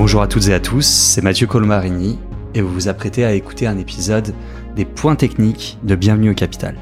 Bonjour 0.00 0.22
à 0.22 0.28
toutes 0.28 0.48
et 0.48 0.54
à 0.54 0.60
tous, 0.60 0.86
c'est 0.86 1.20
Mathieu 1.20 1.46
Colmarini 1.46 2.18
et 2.54 2.62
vous 2.62 2.72
vous 2.72 2.88
apprêtez 2.88 3.22
à 3.22 3.34
écouter 3.34 3.66
un 3.66 3.76
épisode 3.76 4.32
des 4.74 4.86
points 4.86 5.14
techniques 5.14 5.76
de 5.82 5.94
Bienvenue 5.94 6.30
au 6.30 6.34
Capital. 6.34 6.74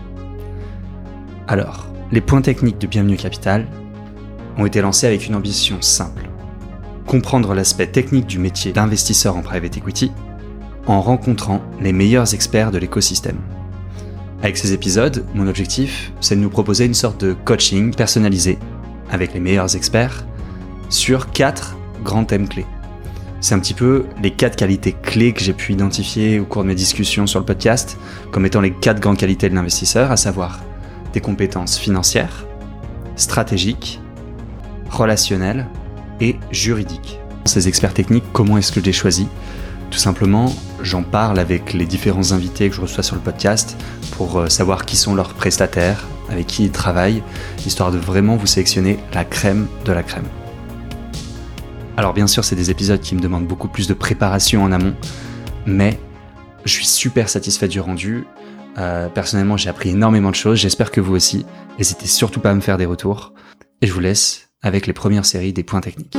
Alors, 1.48 1.88
les 2.12 2.20
points 2.20 2.42
techniques 2.42 2.78
de 2.78 2.86
Bienvenue 2.86 3.14
au 3.14 3.20
Capital 3.20 3.66
ont 4.56 4.66
été 4.66 4.80
lancés 4.80 5.08
avec 5.08 5.26
une 5.26 5.34
ambition 5.34 5.82
simple. 5.82 6.28
Comprendre 7.08 7.54
l'aspect 7.54 7.88
technique 7.88 8.28
du 8.28 8.38
métier 8.38 8.70
d'investisseur 8.70 9.36
en 9.36 9.42
private 9.42 9.76
equity 9.76 10.12
en 10.86 11.00
rencontrant 11.00 11.60
les 11.80 11.92
meilleurs 11.92 12.34
experts 12.34 12.70
de 12.70 12.78
l'écosystème. 12.78 13.40
Avec 14.44 14.56
ces 14.56 14.74
épisodes, 14.74 15.24
mon 15.34 15.48
objectif, 15.48 16.12
c'est 16.20 16.36
de 16.36 16.40
nous 16.40 16.50
proposer 16.50 16.84
une 16.84 16.94
sorte 16.94 17.20
de 17.24 17.32
coaching 17.32 17.92
personnalisé 17.92 18.60
avec 19.10 19.34
les 19.34 19.40
meilleurs 19.40 19.74
experts 19.74 20.24
sur 20.88 21.32
quatre 21.32 21.76
grands 22.04 22.24
thèmes 22.24 22.48
clés. 22.48 22.64
C'est 23.40 23.54
un 23.54 23.60
petit 23.60 23.74
peu 23.74 24.04
les 24.20 24.32
quatre 24.32 24.56
qualités 24.56 24.92
clés 24.92 25.32
que 25.32 25.40
j'ai 25.40 25.52
pu 25.52 25.72
identifier 25.72 26.40
au 26.40 26.44
cours 26.44 26.62
de 26.62 26.68
mes 26.68 26.74
discussions 26.74 27.28
sur 27.28 27.38
le 27.38 27.46
podcast 27.46 27.96
comme 28.32 28.44
étant 28.44 28.60
les 28.60 28.72
quatre 28.72 29.00
grandes 29.00 29.16
qualités 29.16 29.48
de 29.48 29.54
l'investisseur, 29.54 30.10
à 30.10 30.16
savoir 30.16 30.60
des 31.12 31.20
compétences 31.20 31.78
financières, 31.78 32.44
stratégiques, 33.14 34.00
relationnelles 34.90 35.66
et 36.20 36.36
juridiques. 36.50 37.20
Ces 37.44 37.68
experts 37.68 37.94
techniques, 37.94 38.24
comment 38.32 38.58
est-ce 38.58 38.72
que 38.72 38.80
je 38.80 38.86
les 38.86 38.92
choisis 38.92 39.26
Tout 39.90 39.98
simplement, 39.98 40.52
j'en 40.82 41.04
parle 41.04 41.38
avec 41.38 41.74
les 41.74 41.86
différents 41.86 42.32
invités 42.32 42.68
que 42.68 42.74
je 42.74 42.80
reçois 42.80 43.04
sur 43.04 43.14
le 43.14 43.22
podcast 43.22 43.76
pour 44.16 44.38
euh, 44.38 44.48
savoir 44.48 44.84
qui 44.84 44.96
sont 44.96 45.14
leurs 45.14 45.34
prestataires, 45.34 46.06
avec 46.28 46.48
qui 46.48 46.64
ils 46.64 46.72
travaillent, 46.72 47.22
histoire 47.64 47.92
de 47.92 47.98
vraiment 47.98 48.36
vous 48.36 48.46
sélectionner 48.46 48.98
la 49.14 49.24
crème 49.24 49.68
de 49.84 49.92
la 49.92 50.02
crème. 50.02 50.26
Alors 51.98 52.14
bien 52.14 52.28
sûr, 52.28 52.44
c'est 52.44 52.54
des 52.54 52.70
épisodes 52.70 53.00
qui 53.00 53.16
me 53.16 53.20
demandent 53.20 53.48
beaucoup 53.48 53.66
plus 53.66 53.88
de 53.88 53.92
préparation 53.92 54.62
en 54.62 54.70
amont, 54.70 54.94
mais 55.66 55.98
je 56.64 56.70
suis 56.70 56.86
super 56.86 57.28
satisfait 57.28 57.66
du 57.66 57.80
rendu. 57.80 58.24
Euh, 58.78 59.08
personnellement, 59.08 59.56
j'ai 59.56 59.68
appris 59.68 59.88
énormément 59.88 60.30
de 60.30 60.36
choses, 60.36 60.60
j'espère 60.60 60.92
que 60.92 61.00
vous 61.00 61.16
aussi. 61.16 61.44
N'hésitez 61.76 62.06
surtout 62.06 62.38
pas 62.38 62.52
à 62.52 62.54
me 62.54 62.60
faire 62.60 62.76
des 62.76 62.86
retours. 62.86 63.34
Et 63.82 63.88
je 63.88 63.92
vous 63.92 63.98
laisse 63.98 64.48
avec 64.62 64.86
les 64.86 64.92
premières 64.92 65.26
séries 65.26 65.52
des 65.52 65.64
points 65.64 65.80
techniques. 65.80 66.16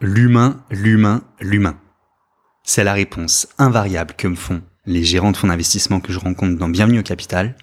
L'humain, 0.00 0.64
l'humain, 0.72 1.22
l'humain. 1.40 1.76
C'est 2.64 2.82
la 2.82 2.94
réponse 2.94 3.46
invariable 3.58 4.14
que 4.18 4.26
me 4.26 4.34
font 4.34 4.60
les 4.86 5.04
gérants 5.04 5.30
de 5.30 5.36
fonds 5.36 5.46
d'investissement 5.46 6.00
que 6.00 6.12
je 6.12 6.18
rencontre 6.18 6.58
dans 6.58 6.68
Bienvenue 6.68 6.98
au 6.98 7.04
Capital 7.04 7.54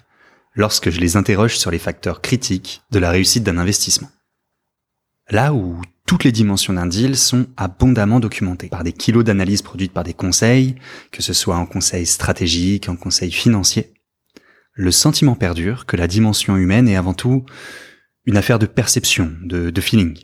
lorsque 0.54 0.90
je 0.90 1.00
les 1.00 1.16
interroge 1.16 1.58
sur 1.58 1.70
les 1.70 1.78
facteurs 1.78 2.20
critiques 2.20 2.82
de 2.90 2.98
la 2.98 3.10
réussite 3.10 3.44
d'un 3.44 3.58
investissement. 3.58 4.10
Là 5.30 5.54
où 5.54 5.80
toutes 6.06 6.24
les 6.24 6.32
dimensions 6.32 6.74
d'un 6.74 6.86
deal 6.86 7.16
sont 7.16 7.46
abondamment 7.56 8.20
documentées 8.20 8.68
par 8.68 8.84
des 8.84 8.92
kilos 8.92 9.24
d'analyses 9.24 9.62
produites 9.62 9.92
par 9.92 10.04
des 10.04 10.14
conseils, 10.14 10.74
que 11.10 11.22
ce 11.22 11.32
soit 11.32 11.56
en 11.56 11.66
conseil 11.66 12.06
stratégique, 12.06 12.88
en 12.88 12.96
conseil 12.96 13.30
financier, 13.30 13.94
le 14.74 14.90
sentiment 14.90 15.34
perdure 15.34 15.86
que 15.86 15.96
la 15.96 16.08
dimension 16.08 16.56
humaine 16.56 16.88
est 16.88 16.96
avant 16.96 17.14
tout 17.14 17.44
une 18.24 18.36
affaire 18.36 18.58
de 18.58 18.66
perception, 18.66 19.32
de, 19.42 19.70
de 19.70 19.80
feeling. 19.80 20.18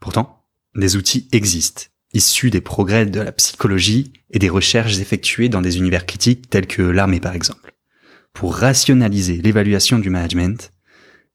Pourtant, 0.00 0.44
des 0.74 0.96
outils 0.96 1.28
existent, 1.32 1.84
issus 2.12 2.50
des 2.50 2.60
progrès 2.60 3.06
de 3.06 3.20
la 3.20 3.32
psychologie 3.32 4.12
et 4.30 4.38
des 4.38 4.48
recherches 4.48 4.98
effectuées 4.98 5.48
dans 5.48 5.62
des 5.62 5.78
univers 5.78 6.06
critiques 6.06 6.50
tels 6.50 6.66
que 6.66 6.82
l'armée 6.82 7.20
par 7.20 7.34
exemple, 7.34 7.73
pour 8.34 8.56
rationaliser 8.56 9.38
l'évaluation 9.38 9.98
du 9.98 10.10
management 10.10 10.72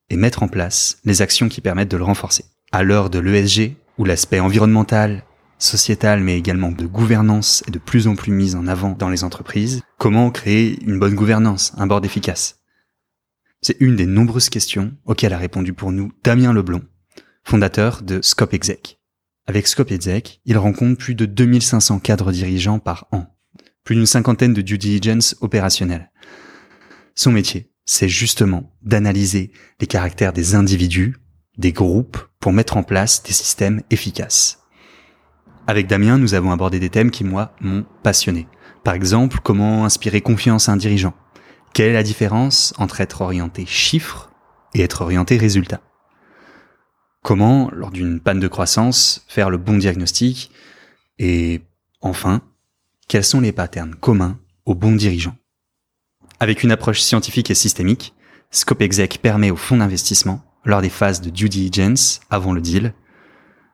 et 0.09 0.17
mettre 0.17 0.43
en 0.43 0.47
place 0.47 0.99
les 1.05 1.21
actions 1.21 1.49
qui 1.49 1.61
permettent 1.61 1.91
de 1.91 1.97
le 1.97 2.03
renforcer. 2.03 2.45
À 2.71 2.83
l'heure 2.83 3.09
de 3.09 3.19
l'ESG, 3.19 3.75
où 3.97 4.05
l'aspect 4.05 4.39
environnemental, 4.39 5.23
sociétal, 5.57 6.21
mais 6.21 6.37
également 6.37 6.71
de 6.71 6.85
gouvernance 6.85 7.63
est 7.67 7.71
de 7.71 7.79
plus 7.79 8.07
en 8.07 8.15
plus 8.15 8.31
mis 8.31 8.55
en 8.55 8.67
avant 8.67 8.91
dans 8.91 9.09
les 9.09 9.23
entreprises, 9.23 9.81
comment 9.97 10.29
créer 10.29 10.81
une 10.83 10.99
bonne 10.99 11.15
gouvernance, 11.15 11.73
un 11.77 11.87
board 11.87 12.05
efficace? 12.05 12.59
C'est 13.61 13.77
une 13.81 13.95
des 13.95 14.05
nombreuses 14.05 14.49
questions 14.49 14.93
auxquelles 15.05 15.33
a 15.33 15.37
répondu 15.37 15.73
pour 15.73 15.91
nous 15.91 16.13
Damien 16.23 16.53
Leblon, 16.53 16.81
fondateur 17.43 18.01
de 18.03 18.21
Scope 18.21 18.53
Exec. 18.53 18.99
Avec 19.47 19.67
Scope 19.67 19.91
Exec, 19.91 20.41
il 20.45 20.57
rencontre 20.57 20.97
plus 20.97 21.15
de 21.15 21.25
2500 21.25 21.99
cadres 21.99 22.31
dirigeants 22.31 22.79
par 22.79 23.07
an, 23.11 23.25
plus 23.83 23.95
d'une 23.95 24.05
cinquantaine 24.05 24.53
de 24.53 24.61
due 24.61 24.77
diligence 24.77 25.35
opérationnels. 25.41 26.09
Son 27.21 27.33
métier, 27.33 27.69
c'est 27.83 28.07
justement 28.07 28.71
d'analyser 28.81 29.51
les 29.81 29.87
caractères 29.87 30.31
des 30.31 30.55
individus, 30.55 31.17
des 31.57 31.73
groupes, 31.73 32.17
pour 32.39 32.53
mettre 32.53 32.77
en 32.77 32.83
place 32.83 33.23
des 33.23 33.33
systèmes 33.33 33.81
efficaces. 33.89 34.63
Avec 35.67 35.87
Damien, 35.87 36.17
nous 36.17 36.33
avons 36.33 36.53
abordé 36.53 36.79
des 36.79 36.89
thèmes 36.89 37.11
qui, 37.11 37.25
moi, 37.25 37.53
m'ont 37.59 37.85
passionné. 38.03 38.47
Par 38.85 38.93
exemple, 38.93 39.39
comment 39.43 39.83
inspirer 39.83 40.21
confiance 40.21 40.69
à 40.69 40.71
un 40.71 40.77
dirigeant 40.77 41.13
Quelle 41.73 41.89
est 41.89 41.93
la 41.93 42.03
différence 42.03 42.73
entre 42.77 43.01
être 43.01 43.19
orienté 43.19 43.65
chiffres 43.65 44.31
et 44.73 44.79
être 44.79 45.01
orienté 45.01 45.35
résultat 45.35 45.81
Comment, 47.21 47.69
lors 47.73 47.91
d'une 47.91 48.21
panne 48.21 48.39
de 48.39 48.47
croissance, 48.47 49.25
faire 49.27 49.49
le 49.49 49.57
bon 49.57 49.77
diagnostic 49.77 50.51
Et 51.17 51.59
enfin, 51.99 52.43
quels 53.09 53.25
sont 53.25 53.41
les 53.41 53.51
patterns 53.51 53.95
communs 53.95 54.39
aux 54.65 54.73
bons 54.73 54.95
dirigeants 54.95 55.35
Avec 56.41 56.63
une 56.63 56.71
approche 56.71 57.01
scientifique 57.01 57.51
et 57.51 57.55
systémique, 57.55 58.13
Scope 58.51 58.81
Exec 58.81 59.19
permet 59.21 59.51
aux 59.51 59.57
fonds 59.57 59.77
d'investissement, 59.77 60.41
lors 60.63 60.81
des 60.81 60.89
phases 60.89 61.19
de 61.19 61.29
due 61.29 61.49
diligence 61.49 62.21
avant 62.29 62.53
le 62.53 62.61
deal, 62.61 62.93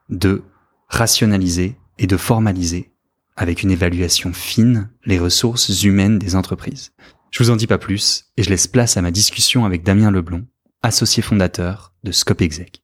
de 0.09 0.43
rationaliser 0.87 1.77
et 1.99 2.07
de 2.07 2.17
formaliser 2.17 2.91
avec 3.35 3.63
une 3.63 3.71
évaluation 3.71 4.33
fine 4.33 4.89
les 5.05 5.19
ressources 5.19 5.83
humaines 5.83 6.17
des 6.17 6.35
entreprises. 6.35 6.93
Je 7.31 7.43
vous 7.43 7.49
en 7.49 7.55
dis 7.55 7.67
pas 7.67 7.77
plus 7.77 8.25
et 8.37 8.43
je 8.43 8.49
laisse 8.49 8.67
place 8.67 8.97
à 8.97 9.01
ma 9.01 9.11
discussion 9.11 9.65
avec 9.65 9.83
Damien 9.83 10.09
Leblon, 10.09 10.47
associé 10.81 11.21
fondateur 11.21 11.93
de 12.03 12.11
Scope 12.11 12.41
Exec. 12.41 12.81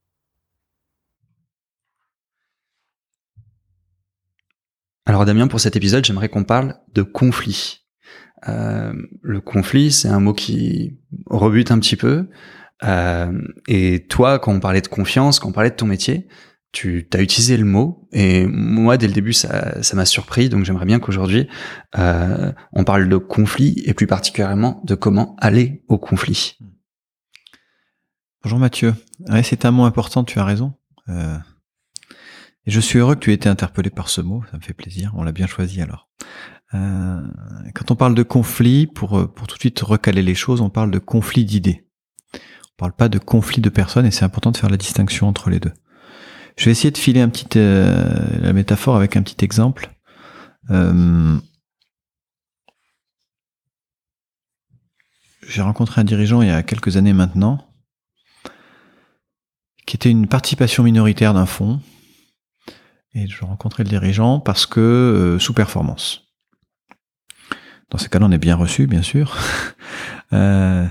Alors 5.05 5.25
Damien, 5.25 5.47
pour 5.47 5.59
cet 5.59 5.75
épisode, 5.75 6.05
j'aimerais 6.05 6.29
qu'on 6.29 6.43
parle 6.43 6.77
de 6.93 7.01
conflit. 7.01 7.80
Euh, 8.50 8.94
le 9.22 9.41
conflit, 9.41 9.91
c'est 9.91 10.07
un 10.07 10.19
mot 10.19 10.34
qui 10.34 10.97
rebute 11.28 11.72
un 11.72 11.79
petit 11.79 11.96
peu. 11.96 12.29
Euh, 12.84 13.31
et 13.68 14.06
toi, 14.07 14.40
quand 14.40 14.53
on 14.53 14.59
parlait 14.59 14.81
de 14.81 14.88
confiance, 14.88 15.40
quand 15.40 15.50
on 15.50 15.52
parlait 15.52 15.69
de 15.69 15.75
ton 15.75 15.85
métier, 15.85 16.28
tu 16.72 17.07
as 17.13 17.22
utilisé 17.22 17.57
le 17.57 17.66
mot. 17.66 18.07
Et 18.12 18.46
moi, 18.46 18.97
dès 18.97 19.07
le 19.07 19.13
début, 19.13 19.34
ça, 19.34 19.81
m'a 19.94 20.06
surpris. 20.06 20.50
Donc 20.50 20.66
j'aimerais 20.66 20.85
bien 20.85 21.00
qu'aujourd'hui, 21.00 21.47
euh, 21.97 22.52
on 22.74 22.84
parle 22.84 23.09
de 23.09 23.18
conflit 23.18 23.81
et 23.85 23.94
plus 23.94 24.07
particulièrement 24.07 24.81
de 24.85 24.96
comment 24.96 25.35
aller 25.40 25.84
au 25.88 25.97
conflit. 25.97 26.58
Bonjour 28.44 28.58
Mathieu. 28.58 28.96
Ouais, 29.29 29.44
c'est 29.44 29.66
un 29.66 29.72
mot 29.72 29.84
important, 29.84 30.23
tu 30.23 30.40
as 30.40 30.46
raison. 30.46 30.73
Et 32.68 32.72
je 32.72 32.79
suis 32.79 33.00
heureux 33.00 33.16
que 33.16 33.22
tu 33.22 33.31
aies 33.31 33.35
été 33.35 33.50
interpellé 33.50 33.90
par 33.90 34.09
ce 34.09 34.22
mot, 34.22 34.44
ça 34.52 34.58
me 34.58 34.62
fait 34.62 34.73
plaisir, 34.73 35.12
on 35.16 35.23
l'a 35.23 35.31
bien 35.31 35.47
choisi 35.47 35.81
alors. 35.81 36.09
Euh, 36.73 37.21
quand 37.75 37.91
on 37.91 37.95
parle 37.95 38.15
de 38.15 38.23
conflit, 38.23 38.87
pour, 38.87 39.19
euh, 39.19 39.27
pour 39.27 39.47
tout 39.47 39.55
de 39.55 39.59
suite 39.59 39.79
recaler 39.81 40.21
les 40.21 40.35
choses, 40.35 40.61
on 40.61 40.69
parle 40.69 40.91
de 40.91 40.99
conflit 40.99 41.45
d'idées. 41.45 41.85
On 42.33 42.77
parle 42.77 42.93
pas 42.93 43.09
de 43.09 43.19
conflit 43.19 43.61
de 43.61 43.69
personnes 43.69 44.05
et 44.05 44.11
c'est 44.11 44.25
important 44.25 44.51
de 44.51 44.57
faire 44.57 44.69
la 44.69 44.77
distinction 44.77 45.27
entre 45.27 45.49
les 45.49 45.59
deux. 45.59 45.73
Je 46.57 46.65
vais 46.65 46.71
essayer 46.71 46.91
de 46.91 46.97
filer 46.97 47.21
un 47.21 47.29
petit, 47.29 47.47
euh, 47.57 48.39
la 48.39 48.53
métaphore 48.53 48.95
avec 48.95 49.15
un 49.15 49.21
petit 49.21 49.43
exemple. 49.43 49.91
Euh, 50.69 51.37
J'ai 55.47 55.61
rencontré 55.61 55.99
un 55.99 56.03
dirigeant 56.05 56.41
il 56.41 56.47
y 56.47 56.51
a 56.51 56.63
quelques 56.63 56.95
années 56.95 57.11
maintenant, 57.11 57.67
qui 59.85 59.97
était 59.97 60.09
une 60.09 60.28
participation 60.28 60.84
minoritaire 60.84 61.34
d'un 61.34 61.46
fonds, 61.46 61.81
et 63.13 63.28
je 63.28 63.43
rencontrais 63.43 63.84
le 63.84 63.90
dirigeant 63.90 64.40
parce 64.40 64.66
que 64.66 64.79
euh, 64.79 65.40
sous-performance. 65.40 66.30
Dans 67.91 67.97
ce 67.97 68.09
cas-là, 68.09 68.26
on 68.28 68.32
est 68.32 68.38
bien 68.38 68.55
reçu, 68.55 68.88
bien 68.88 69.02
sûr. 69.02 69.38
euh, 70.34 70.88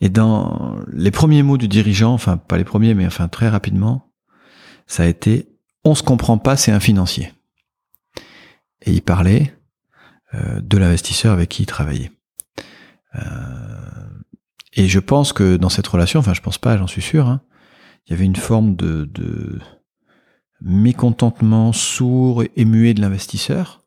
et 0.00 0.08
dans 0.08 0.76
les 0.92 1.12
premiers 1.12 1.42
mots 1.42 1.56
du 1.56 1.68
dirigeant, 1.68 2.12
enfin 2.12 2.36
pas 2.36 2.58
les 2.58 2.64
premiers, 2.64 2.94
mais 2.94 3.06
enfin 3.06 3.28
très 3.28 3.48
rapidement, 3.48 4.12
ça 4.86 5.04
a 5.04 5.06
été 5.06 5.48
on 5.84 5.94
se 5.94 6.02
comprend 6.02 6.38
pas, 6.38 6.56
c'est 6.56 6.72
un 6.72 6.80
financier. 6.80 7.32
Et 8.82 8.92
il 8.92 9.02
parlait 9.02 9.56
euh, 10.34 10.60
de 10.60 10.76
l'investisseur 10.78 11.32
avec 11.32 11.48
qui 11.48 11.62
il 11.62 11.66
travaillait. 11.66 12.12
Euh, 13.16 13.20
et 14.74 14.88
je 14.88 14.98
pense 14.98 15.32
que 15.32 15.56
dans 15.56 15.68
cette 15.68 15.86
relation, 15.86 16.20
enfin 16.20 16.34
je 16.34 16.40
pense 16.40 16.58
pas, 16.58 16.76
j'en 16.78 16.86
suis 16.86 17.02
sûr, 17.02 17.28
hein, 17.28 17.42
il 18.06 18.10
y 18.10 18.14
avait 18.14 18.24
une 18.24 18.36
forme 18.36 18.74
de, 18.74 19.04
de 19.04 19.60
mécontentement 20.60 21.72
sourd 21.72 22.44
et 22.56 22.64
muet 22.64 22.94
de 22.94 23.00
l'investisseur. 23.00 23.81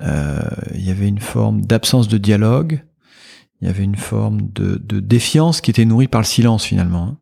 Euh, 0.00 0.42
il 0.74 0.84
y 0.84 0.90
avait 0.90 1.08
une 1.08 1.20
forme 1.20 1.62
d'absence 1.62 2.08
de 2.08 2.18
dialogue. 2.18 2.84
Il 3.60 3.66
y 3.66 3.70
avait 3.70 3.84
une 3.84 3.96
forme 3.96 4.50
de, 4.52 4.76
de, 4.76 5.00
défiance 5.00 5.60
qui 5.60 5.70
était 5.70 5.86
nourrie 5.86 6.08
par 6.08 6.20
le 6.20 6.26
silence 6.26 6.64
finalement. 6.64 7.18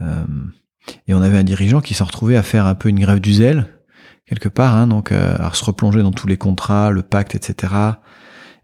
Hein. 0.00 0.06
Euh, 0.06 0.94
et 1.08 1.14
on 1.14 1.22
avait 1.22 1.38
un 1.38 1.44
dirigeant 1.44 1.80
qui 1.80 1.94
s'en 1.94 2.04
retrouvait 2.04 2.36
à 2.36 2.42
faire 2.42 2.66
un 2.66 2.76
peu 2.76 2.88
une 2.88 3.00
grève 3.00 3.20
du 3.20 3.32
zèle 3.32 3.66
quelque 4.28 4.48
part, 4.48 4.76
hein, 4.76 4.86
donc 4.86 5.10
euh, 5.10 5.36
à 5.38 5.52
se 5.54 5.64
replonger 5.64 6.02
dans 6.02 6.12
tous 6.12 6.26
les 6.26 6.36
contrats, 6.36 6.90
le 6.90 7.02
pacte, 7.02 7.34
etc., 7.34 7.72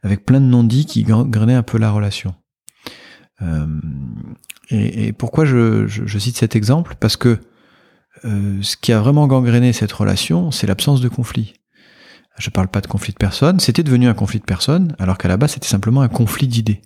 avec 0.03 0.27
plein 0.27 0.41
de 0.41 0.47
non-dits 0.47 0.85
qui 0.85 1.03
grenaient 1.03 1.55
un 1.55 1.63
peu 1.63 1.79
la 1.79 1.91
relation. 1.91 2.35
Euh, 3.43 3.67
et, 4.71 5.13
pourquoi 5.13 5.47
je, 5.47 5.87
cite 6.19 6.37
cet 6.37 6.55
exemple? 6.55 6.97
Parce 7.01 7.17
que 7.17 7.41
euh, 8.25 8.59
ce 8.61 8.77
qui 8.77 8.93
a 8.93 9.01
vraiment 9.01 9.27
gangréné 9.27 9.73
cette 9.73 9.93
relation, 9.93 10.51
c'est 10.51 10.67
l'absence 10.67 11.01
de 11.01 11.09
conflit. 11.09 11.55
Je 12.39 12.51
parle 12.51 12.69
pas 12.69 12.81
de 12.81 12.87
conflit 12.87 13.13
de 13.13 13.19
personnes, 13.19 13.61
c'était 13.61 13.83
devenu 13.83 14.09
un 14.09 14.15
conflit 14.15 14.41
de 14.41 14.45
personnes, 14.45 14.97
alors 14.99 15.19
qu'à 15.19 15.29
la 15.29 15.37
base 15.37 15.53
c'était 15.53 15.69
simplement 15.69 16.03
un 16.03 16.09
conflit 16.09 16.49
d'idées. 16.49 16.83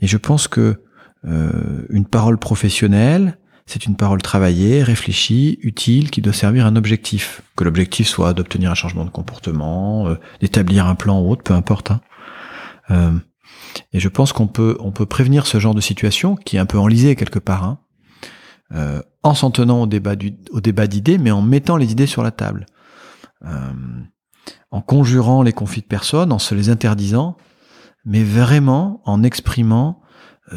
Et 0.00 0.06
je 0.06 0.16
pense 0.16 0.48
que 0.48 0.80
une 1.26 2.04
parole 2.04 2.36
professionnelle, 2.36 3.38
c'est 3.66 3.86
une 3.86 3.96
parole 3.96 4.20
travaillée, 4.20 4.82
réfléchie, 4.82 5.58
utile, 5.62 6.10
qui 6.10 6.20
doit 6.20 6.34
servir 6.34 6.66
un 6.66 6.76
objectif. 6.76 7.42
Que 7.56 7.64
l'objectif 7.64 8.06
soit 8.06 8.34
d'obtenir 8.34 8.70
un 8.70 8.74
changement 8.74 9.04
de 9.04 9.10
comportement, 9.10 10.06
euh, 10.08 10.16
d'établir 10.40 10.86
un 10.86 10.94
plan 10.94 11.20
ou 11.20 11.30
autre, 11.30 11.42
peu 11.42 11.54
importe. 11.54 11.90
Hein. 11.90 12.00
Euh, 12.90 13.12
et 13.92 14.00
je 14.00 14.08
pense 14.08 14.32
qu'on 14.32 14.46
peut, 14.46 14.76
on 14.80 14.92
peut 14.92 15.06
prévenir 15.06 15.46
ce 15.46 15.58
genre 15.58 15.74
de 15.74 15.80
situation 15.80 16.36
qui 16.36 16.56
est 16.56 16.58
un 16.58 16.66
peu 16.66 16.78
enlisée 16.78 17.16
quelque 17.16 17.38
part, 17.38 17.64
hein, 17.64 17.78
euh, 18.74 19.00
en 19.22 19.34
s'en 19.34 19.50
tenant 19.50 19.82
au 19.82 19.86
débat, 19.86 20.16
du, 20.16 20.34
au 20.50 20.60
débat 20.60 20.86
d'idées, 20.86 21.16
mais 21.16 21.30
en 21.30 21.40
mettant 21.40 21.78
les 21.78 21.90
idées 21.90 22.06
sur 22.06 22.22
la 22.22 22.30
table, 22.30 22.66
en 24.70 24.80
conjurant 24.80 25.42
les 25.42 25.52
conflits 25.52 25.82
de 25.82 25.86
personnes, 25.86 26.32
en 26.32 26.38
se 26.38 26.54
les 26.54 26.68
interdisant, 26.68 27.36
mais 28.04 28.24
vraiment 28.24 29.00
en 29.04 29.22
exprimant 29.22 30.02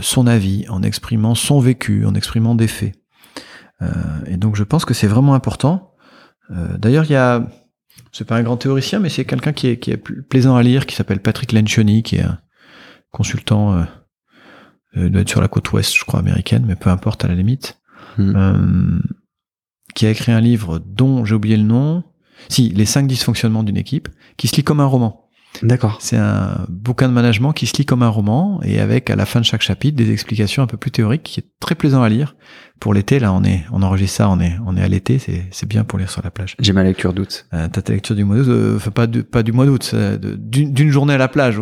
son 0.02 0.28
avis, 0.28 0.66
en 0.70 0.84
exprimant 0.84 1.36
son 1.36 1.60
vécu, 1.60 2.06
en 2.06 2.14
exprimant 2.14 2.56
des 2.56 2.68
faits. 2.68 2.96
Euh, 3.82 3.88
et 4.26 4.38
donc 4.38 4.56
je 4.56 4.64
pense 4.64 4.86
que 4.86 4.94
c'est 4.94 5.08
vraiment 5.08 5.34
important. 5.34 5.94
Euh, 6.52 6.78
d'ailleurs, 6.78 7.06
il 7.06 7.12
y 7.12 7.16
a, 7.16 7.48
c'est 8.12 8.26
pas 8.26 8.38
un 8.38 8.44
grand 8.44 8.58
théoricien, 8.58 9.00
mais 9.00 9.10
c'est 9.10 9.26
quelqu'un 9.26 9.54
qui 9.54 9.68
est, 9.68 9.78
qui 9.78 9.92
est 9.92 9.98
plaisant 9.98 10.56
à 10.56 10.64
lire, 10.64 10.86
qui 10.86 10.96
s'appelle 10.96 11.20
Patrick 11.20 11.52
Lencioni, 11.52 12.04
qui 12.04 12.18
est 12.18 12.24
un 12.24 12.40
consultant, 13.12 13.74
euh, 13.74 13.84
euh 14.98 15.10
doit 15.10 15.22
être 15.22 15.30
sur 15.30 15.42
la 15.42 15.48
côte 15.48 15.72
ouest, 15.72 15.96
je 15.96 16.04
crois, 16.06 16.20
américaine, 16.20 16.66
mais 16.68 16.76
peu 16.76 16.90
importe 16.90 17.26
à 17.26 17.28
la 17.28 17.36
limite, 17.36 17.80
hmm. 18.18 18.34
euh, 18.36 19.00
qui 19.96 20.06
a 20.06 20.10
écrit 20.10 20.32
un 20.32 20.42
livre 20.42 20.80
dont 20.80 21.26
j'ai 21.26 21.36
oublié 21.36 21.58
le 21.58 21.64
nom, 21.64 22.04
si, 22.50 22.70
Les 22.70 22.86
cinq 22.86 23.08
dysfonctionnements 23.08 23.64
d'une 23.64 23.78
équipe, 23.78 24.10
qui 24.38 24.48
se 24.48 24.56
lit 24.56 24.64
comme 24.64 24.80
un 24.80 24.86
roman. 24.86 25.28
D'accord. 25.64 25.98
C'est 26.02 26.18
un 26.18 26.66
bouquin 26.70 27.08
de 27.08 27.14
management 27.14 27.52
qui 27.54 27.66
se 27.66 27.76
lit 27.78 27.86
comme 27.86 28.04
un 28.04 28.10
roman 28.10 28.60
et 28.64 28.80
avec 28.80 29.10
à 29.10 29.16
la 29.16 29.26
fin 29.26 29.40
de 29.40 29.46
chaque 29.46 29.62
chapitre 29.62 29.98
des 29.98 30.12
explications 30.12 30.62
un 30.62 30.68
peu 30.68 30.78
plus 30.78 30.92
théoriques 30.92 31.24
qui 31.24 31.40
est 31.40 31.46
très 31.60 31.74
plaisant 31.74 32.04
à 32.04 32.10
lire. 32.10 32.36
Pour 32.80 32.94
l'été, 32.94 33.18
là, 33.18 33.34
on 33.34 33.44
est, 33.44 33.64
on 33.72 33.82
enregistre 33.82 34.18
ça, 34.18 34.30
on 34.30 34.40
est, 34.40 34.54
on 34.68 34.78
est 34.78 34.84
à 34.84 34.88
l'été, 34.88 35.18
c'est, 35.18 35.46
c'est 35.50 35.68
bien 35.68 35.84
pour 35.84 35.98
lire 35.98 36.12
sur 36.12 36.22
la 36.24 36.30
plage. 36.30 36.56
J'ai 36.60 36.74
ma 36.74 36.84
lecture 36.84 37.12
d'août. 37.12 37.48
Euh, 37.54 37.68
t'as 37.72 37.82
ta 37.82 37.92
lecture 37.92 38.16
du 38.16 38.24
mois 38.24 38.36
d'août, 38.36 38.50
euh, 38.50 38.80
pas 38.92 39.08
du, 39.08 39.24
pas 39.24 39.42
du 39.42 39.52
mois 39.52 39.66
d'août, 39.66 39.96
d'une, 39.96 40.74
d'une 40.74 40.92
journée 40.92 41.16
à 41.16 41.18
la 41.18 41.28
plage. 41.28 41.60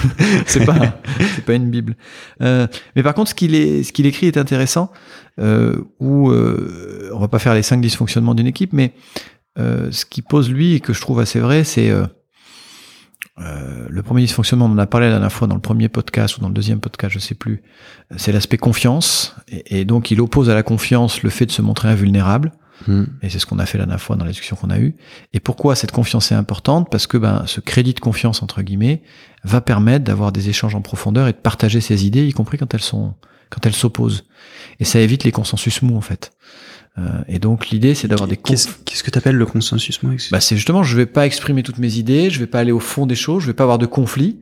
c'est 0.46 0.66
pas, 0.66 0.76
c'est 1.34 1.44
pas 1.44 1.54
une 1.54 1.70
bible. 1.70 1.96
Euh, 2.42 2.66
mais 2.96 3.02
par 3.02 3.14
contre, 3.14 3.30
ce 3.30 3.34
qu'il 3.34 3.54
est, 3.54 3.82
ce 3.82 3.92
qu'il 3.94 4.04
écrit 4.04 4.26
est 4.26 4.36
intéressant. 4.36 4.90
Euh, 5.40 5.76
où 6.00 6.30
euh, 6.30 7.10
on 7.14 7.20
va 7.20 7.28
pas 7.28 7.38
faire 7.38 7.54
les 7.54 7.62
cinq 7.62 7.80
dysfonctionnements 7.80 8.34
d'une 8.34 8.48
équipe, 8.48 8.72
mais 8.72 8.92
euh, 9.58 9.90
ce 9.90 10.04
qui 10.04 10.22
pose 10.22 10.50
lui 10.50 10.74
et 10.74 10.80
que 10.80 10.92
je 10.92 11.00
trouve 11.00 11.20
assez 11.20 11.40
vrai, 11.40 11.64
c'est 11.64 11.90
euh, 11.90 12.06
le 13.88 14.02
premier 14.02 14.22
dysfonctionnement, 14.22 14.66
on 14.66 14.72
en 14.72 14.78
a 14.78 14.86
parlé 14.86 15.06
la 15.06 15.14
dernière 15.14 15.32
fois 15.32 15.46
dans 15.46 15.54
le 15.54 15.60
premier 15.60 15.88
podcast 15.88 16.36
ou 16.36 16.40
dans 16.40 16.48
le 16.48 16.54
deuxième 16.54 16.80
podcast, 16.80 17.14
je 17.14 17.18
sais 17.18 17.34
plus. 17.34 17.62
C'est 18.16 18.32
l'aspect 18.32 18.56
confiance, 18.56 19.36
et, 19.48 19.84
donc 19.84 20.10
il 20.10 20.20
oppose 20.20 20.50
à 20.50 20.54
la 20.54 20.62
confiance 20.62 21.22
le 21.22 21.30
fait 21.30 21.46
de 21.46 21.52
se 21.52 21.62
montrer 21.62 21.88
invulnérable. 21.88 22.52
Hmm. 22.86 23.04
Et 23.22 23.30
c'est 23.30 23.40
ce 23.40 23.46
qu'on 23.46 23.58
a 23.58 23.66
fait 23.66 23.76
la 23.76 23.86
dernière 23.86 24.00
fois 24.00 24.14
dans 24.14 24.24
la 24.24 24.30
discussion 24.30 24.54
qu'on 24.54 24.70
a 24.70 24.78
eue. 24.78 24.94
Et 25.32 25.40
pourquoi 25.40 25.74
cette 25.74 25.90
confiance 25.90 26.30
est 26.30 26.36
importante? 26.36 26.88
Parce 26.90 27.08
que 27.08 27.18
ben, 27.18 27.42
ce 27.46 27.60
crédit 27.60 27.92
de 27.92 28.00
confiance 28.00 28.40
entre 28.42 28.62
guillemets 28.62 29.02
va 29.42 29.60
permettre 29.60 30.04
d'avoir 30.04 30.30
des 30.30 30.48
échanges 30.48 30.76
en 30.76 30.80
profondeur 30.80 31.26
et 31.26 31.32
de 31.32 31.38
partager 31.38 31.80
ses 31.80 32.06
idées, 32.06 32.26
y 32.26 32.32
compris 32.32 32.56
quand 32.56 32.72
elles 32.74 32.80
sont 32.80 33.14
quand 33.50 33.64
elles 33.66 33.74
s'opposent. 33.74 34.24
Et 34.78 34.84
ça 34.84 35.00
évite 35.00 35.24
les 35.24 35.32
consensus 35.32 35.82
mous 35.82 35.96
en 35.96 36.00
fait. 36.00 36.32
Euh, 36.98 37.22
et 37.28 37.38
donc 37.38 37.68
l'idée, 37.68 37.94
c'est 37.94 38.08
d'avoir 38.08 38.28
des 38.28 38.36
Qu'est-ce 38.36 39.02
que 39.02 39.10
tu 39.10 39.18
appelles 39.18 39.36
le 39.36 39.46
consensus 39.46 40.00
bah, 40.30 40.40
C'est 40.40 40.56
justement, 40.56 40.82
je 40.82 40.96
vais 40.96 41.06
pas 41.06 41.26
exprimer 41.26 41.62
toutes 41.62 41.78
mes 41.78 41.96
idées, 41.96 42.30
je 42.30 42.38
vais 42.38 42.46
pas 42.46 42.60
aller 42.60 42.72
au 42.72 42.80
fond 42.80 43.06
des 43.06 43.14
choses, 43.14 43.42
je 43.42 43.48
vais 43.48 43.54
pas 43.54 43.64
avoir 43.64 43.78
de 43.78 43.86
conflit, 43.86 44.40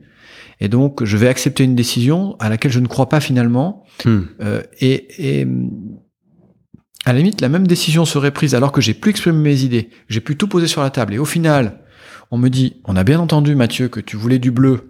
et 0.59 0.69
donc 0.69 1.03
je 1.03 1.17
vais 1.17 1.27
accepter 1.27 1.63
une 1.63 1.75
décision 1.75 2.35
à 2.39 2.49
laquelle 2.49 2.71
je 2.71 2.79
ne 2.79 2.87
crois 2.87 3.09
pas 3.09 3.19
finalement. 3.19 3.83
Hmm. 4.05 4.21
Euh, 4.41 4.61
et, 4.79 5.41
et 5.41 5.47
à 7.05 7.13
la 7.13 7.19
limite, 7.19 7.41
la 7.41 7.49
même 7.49 7.67
décision 7.67 8.05
serait 8.05 8.31
prise 8.31 8.55
alors 8.55 8.71
que 8.71 8.81
j'ai 8.81 8.93
plus 8.93 9.11
exprimé 9.11 9.37
mes 9.37 9.61
idées, 9.63 9.89
j'ai 10.09 10.21
pu 10.21 10.35
tout 10.35 10.47
poser 10.47 10.67
sur 10.67 10.81
la 10.81 10.89
table, 10.89 11.13
et 11.13 11.19
au 11.19 11.25
final, 11.25 11.81
on 12.31 12.37
me 12.37 12.49
dit, 12.49 12.81
on 12.85 12.95
a 12.95 13.03
bien 13.03 13.19
entendu 13.19 13.55
Mathieu 13.55 13.87
que 13.87 13.99
tu 13.99 14.17
voulais 14.17 14.39
du 14.39 14.51
bleu, 14.51 14.89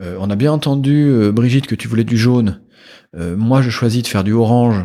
euh, 0.00 0.16
on 0.18 0.30
a 0.30 0.36
bien 0.36 0.52
entendu 0.52 1.12
Brigitte 1.32 1.66
que 1.66 1.74
tu 1.74 1.88
voulais 1.88 2.04
du 2.04 2.16
jaune, 2.16 2.60
moi 3.14 3.62
je 3.62 3.70
choisis 3.70 4.02
de 4.02 4.08
faire 4.08 4.24
du 4.24 4.32
orange. 4.32 4.84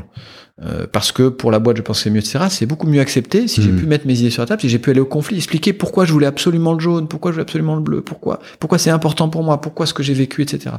Euh, 0.63 0.87
parce 0.91 1.11
que 1.11 1.29
pour 1.29 1.51
la 1.51 1.59
boîte, 1.59 1.77
je 1.77 1.83
pense 1.83 1.99
que 1.99 2.03
c'est 2.05 2.09
mieux, 2.09 2.19
etc. 2.19 2.45
C'est 2.49 2.65
beaucoup 2.65 2.87
mieux 2.87 2.99
accepté 2.99 3.47
si 3.47 3.61
j'ai 3.61 3.71
hmm. 3.71 3.79
pu 3.79 3.85
mettre 3.85 4.07
mes 4.07 4.19
idées 4.19 4.31
sur 4.31 4.41
la 4.41 4.47
table, 4.47 4.61
si 4.61 4.69
j'ai 4.69 4.79
pu 4.79 4.89
aller 4.89 4.99
au 4.99 5.05
conflit, 5.05 5.37
expliquer 5.37 5.71
pourquoi 5.71 6.05
je 6.05 6.13
voulais 6.13 6.25
absolument 6.25 6.73
le 6.73 6.79
jaune, 6.79 7.07
pourquoi 7.07 7.29
je 7.29 7.35
voulais 7.35 7.43
absolument 7.43 7.75
le 7.75 7.81
bleu, 7.81 8.01
pourquoi, 8.01 8.39
pourquoi 8.59 8.79
c'est 8.79 8.89
important 8.89 9.29
pour 9.29 9.43
moi, 9.43 9.61
pourquoi 9.61 9.85
ce 9.85 9.93
que 9.93 10.01
j'ai 10.01 10.15
vécu, 10.15 10.41
etc. 10.41 10.77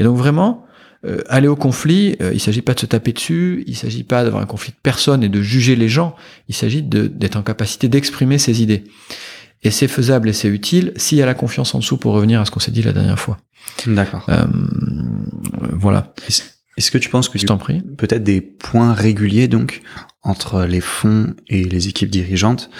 Et 0.00 0.04
donc 0.04 0.16
vraiment, 0.16 0.66
euh, 1.06 1.22
aller 1.28 1.46
au 1.46 1.54
conflit, 1.54 2.16
euh, 2.20 2.32
il 2.34 2.40
s'agit 2.40 2.60
pas 2.60 2.74
de 2.74 2.80
se 2.80 2.86
taper 2.86 3.12
dessus, 3.12 3.62
il 3.68 3.76
s'agit 3.76 4.02
pas 4.02 4.24
d'avoir 4.24 4.42
un 4.42 4.46
conflit 4.46 4.72
de 4.72 4.78
personne 4.82 5.22
et 5.22 5.28
de 5.28 5.42
juger 5.42 5.76
les 5.76 5.88
gens, 5.88 6.16
il 6.48 6.56
s'agit 6.56 6.82
d'être 6.82 7.36
en 7.36 7.42
capacité 7.42 7.88
d'exprimer 7.88 8.38
ses 8.38 8.62
idées. 8.62 8.82
Et 9.62 9.70
c'est 9.70 9.88
faisable 9.88 10.28
et 10.28 10.32
c'est 10.32 10.48
utile 10.48 10.92
s'il 10.96 11.18
y 11.18 11.22
a 11.22 11.26
la 11.26 11.34
confiance 11.34 11.74
en 11.74 11.78
dessous 11.78 11.96
pour 11.96 12.12
revenir 12.12 12.40
à 12.40 12.44
ce 12.44 12.50
qu'on 12.50 12.60
s'est 12.60 12.70
dit 12.70 12.82
la 12.82 12.92
dernière 12.92 13.18
fois. 13.18 13.38
D'accord. 13.86 14.24
Euh, 14.28 14.44
voilà. 15.72 16.14
Est-ce 16.76 16.90
que 16.90 16.98
tu 16.98 17.08
penses 17.08 17.28
que 17.28 17.38
t'en 17.38 17.58
prie 17.58 17.82
peut-être 17.96 18.22
des 18.22 18.40
points 18.40 18.92
réguliers 18.92 19.48
donc 19.48 19.82
entre 20.22 20.64
les 20.64 20.80
fonds 20.80 21.34
et 21.48 21.64
les 21.64 21.88
équipes 21.88 22.10
dirigeantes 22.10 22.70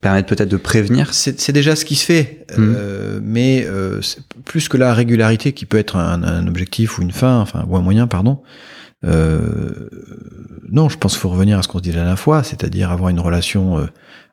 permettent 0.00 0.28
peut-être 0.28 0.48
de 0.48 0.56
prévenir? 0.56 1.12
C'est 1.12 1.52
déjà 1.52 1.76
ce 1.76 1.84
qui 1.84 1.94
se 1.94 2.06
fait, 2.06 2.46
mmh. 2.50 2.54
euh, 2.58 3.20
mais 3.22 3.66
euh, 3.66 4.00
plus 4.46 4.68
que 4.68 4.78
la 4.78 4.94
régularité 4.94 5.52
qui 5.52 5.66
peut 5.66 5.78
être 5.78 5.96
un, 5.96 6.22
un, 6.22 6.46
objectif 6.46 6.98
ou 6.98 7.02
une 7.02 7.12
fin, 7.12 7.38
enfin 7.38 7.66
ou 7.68 7.76
un 7.76 7.82
moyen, 7.82 8.06
pardon. 8.06 8.42
Euh, 9.04 9.88
non, 10.70 10.88
je 10.88 10.96
pense 10.96 11.12
qu'il 11.12 11.20
faut 11.20 11.28
revenir 11.28 11.58
à 11.58 11.62
ce 11.62 11.68
qu'on 11.68 11.78
se 11.78 11.82
dit 11.82 11.90
la 11.90 12.00
dernière 12.00 12.18
fois, 12.18 12.42
c'est-à-dire 12.42 12.90
avoir 12.90 13.10
une 13.10 13.20
relation 13.20 13.78
euh, 13.78 13.86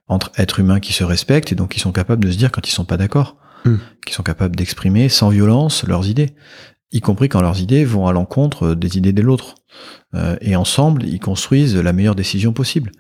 entre 0.08 0.32
êtres 0.38 0.60
humains 0.60 0.80
qui 0.80 0.94
se 0.94 1.04
respectent 1.04 1.52
et 1.52 1.56
donc 1.56 1.70
qui 1.70 1.80
sont 1.80 1.92
capables 1.92 2.24
de 2.24 2.32
se 2.32 2.38
dire 2.38 2.52
quand 2.52 2.68
ils 2.68 2.72
sont 2.72 2.86
pas 2.86 2.98
d'accord, 2.98 3.38
mmh. 3.66 3.76
qui 4.06 4.14
sont 4.14 4.24
capables 4.24 4.56
d'exprimer 4.56 5.10
sans 5.10 5.30
violence 5.30 5.86
leurs 5.86 6.08
idées 6.08 6.34
y 6.92 7.02
compris 7.02 7.30
quand 7.30 7.42
leurs 7.42 7.60
idées 7.60 7.86
vont 7.86 8.08
à 8.08 8.14
l'encontre 8.14 8.74
des 8.74 8.98
idées 8.98 9.14
de 9.14 9.22
l'autre. 9.22 9.56
Euh, 10.14 10.36
et 10.42 10.56
ensemble, 10.56 11.04
ils 11.04 11.20
construisent 11.20 11.76
la 11.76 11.94
meilleure 11.94 12.16
décision 12.16 12.54
possible. 12.54 12.92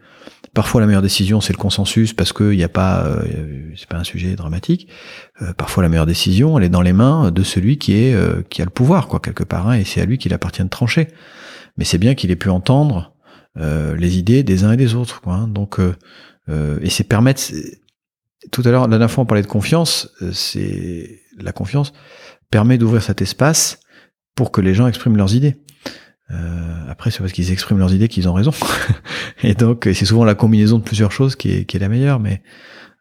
Parfois, 0.54 0.82
la 0.82 0.88
meilleure 0.88 1.02
décision, 1.02 1.42
c'est 1.42 1.54
le 1.54 1.58
consensus 1.58 2.14
parce 2.14 2.34
qu'il 2.34 2.52
n'y 2.52 2.64
a 2.64 2.70
pas, 2.70 3.06
euh, 3.06 3.72
c'est 3.76 3.88
pas 3.88 3.98
un 3.98 4.04
sujet 4.04 4.36
dramatique. 4.36 4.88
Euh, 5.42 5.54
parfois, 5.54 5.84
la 5.84 5.90
meilleure 5.90 6.06
décision, 6.06 6.58
elle 6.58 6.66
est 6.66 6.70
dans 6.70 6.82
les 6.82 6.94
mains 6.94 7.32
de 7.32 7.44
celui 7.44 7.78
qui 7.78 7.94
est 7.94 8.16
qui 8.50 8.62
a 8.62 8.66
le 8.66 8.72
pouvoir, 8.72 9.08
quoi, 9.08 9.20
quelque 9.20 9.44
part, 9.44 9.68
hein, 9.68 9.78
et 9.78 9.84
c'est 9.84 10.02
à 10.02 10.06
lui 10.06 10.18
qu'il 10.18 10.34
appartient 10.34 10.64
de 10.64 10.70
trancher. 10.70 11.08
Mais 11.78 11.86
c'est 11.86 11.98
bien 11.98 12.16
qu'il 12.16 12.32
ait 12.32 12.36
pu 12.36 12.50
entendre 12.50 13.14
les 13.56 14.18
idées 14.18 14.44
des 14.44 14.64
uns 14.64 14.74
et 14.74 14.78
des 14.78 14.96
autres, 14.96 15.22
quoi. 15.22 15.34
Hein. 15.34 15.48
donc, 15.48 15.80
et 16.82 16.90
c'est 16.90 17.04
permettre. 17.04 17.42
Tout 18.52 18.64
à 18.66 18.72
l'heure, 18.72 18.84
la 18.84 18.88
dernière 18.90 19.12
fois, 19.12 19.24
on 19.24 19.28
parlait 19.28 19.44
de 19.44 19.48
confiance. 19.48 20.10
c'est 20.34 21.22
la 21.38 21.52
confiance 21.52 21.94
permet 22.52 22.78
d'ouvrir 22.78 23.02
cet 23.02 23.22
espace 23.22 23.80
pour 24.36 24.52
que 24.52 24.62
les 24.62 24.74
gens 24.74 24.88
expriment 24.88 25.18
leurs 25.18 25.34
idées. 25.36 25.58
Euh, 26.30 26.90
après, 26.90 27.12
c'est 27.12 27.20
parce 27.20 27.32
qu'ils 27.32 27.52
expriment 27.52 27.80
leurs 27.80 27.94
idées 27.94 28.08
qu'ils 28.08 28.30
ont 28.30 28.34
raison. 28.34 28.52
et 29.44 29.54
donc, 29.54 29.84
c'est 29.94 30.06
souvent 30.06 30.24
la 30.24 30.36
combinaison 30.36 30.78
de 30.78 30.84
plusieurs 30.84 31.12
choses 31.12 31.36
qui 31.36 31.52
est, 31.52 31.66
qui 31.66 31.78
est 31.78 31.80
la 31.80 31.90
meilleure. 31.90 32.20
Mais 32.20 32.42